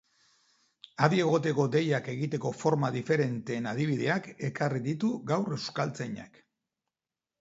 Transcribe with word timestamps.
Adi 1.07 1.19
egoteko 1.25 1.65
deiak 1.75 2.09
egiteko 2.15 2.53
forma 2.63 2.91
diferenteen 2.97 3.69
adibideak 3.75 4.31
ekarri 4.51 4.83
ditu 4.89 5.13
gaur 5.33 5.57
euskaltzainak. 5.59 6.43